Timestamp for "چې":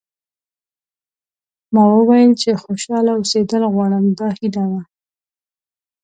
2.41-2.49